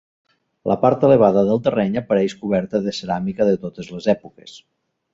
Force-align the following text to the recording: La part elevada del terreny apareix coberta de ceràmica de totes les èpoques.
La 0.71 0.77
part 0.85 1.05
elevada 1.09 1.43
del 1.51 1.61
terreny 1.69 2.01
apareix 2.03 2.37
coberta 2.41 2.83
de 2.89 2.97
ceràmica 3.03 3.51
de 3.53 3.57
totes 3.67 3.95
les 3.97 4.13
èpoques. 4.19 4.61